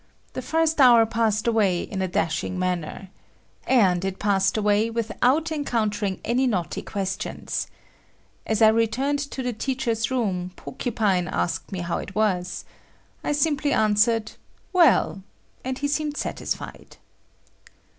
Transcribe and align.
The 0.33 0.41
first 0.41 0.81
hour 0.81 1.05
passed 1.05 1.45
away 1.45 1.81
in 1.83 2.01
a 2.01 2.07
dashing 2.07 2.57
manner. 2.57 3.09
And 3.67 4.03
it 4.03 4.17
passed 4.17 4.57
away 4.57 4.89
without 4.89 5.51
encountering 5.51 6.19
any 6.25 6.47
knotty 6.47 6.81
questions. 6.81 7.67
As 8.47 8.63
I 8.63 8.69
returned 8.69 9.19
to 9.19 9.43
the 9.43 9.53
teachers' 9.53 10.09
room, 10.09 10.53
Porcupine 10.55 11.27
asked 11.27 11.71
me 11.71 11.81
how 11.81 11.99
it 11.99 12.15
was. 12.15 12.65
I 13.23 13.31
simply 13.31 13.73
answered 13.73 14.31
"well," 14.73 15.21
and 15.63 15.77
he 15.77 15.87
seemed 15.87 16.17
satisfied. 16.17 16.97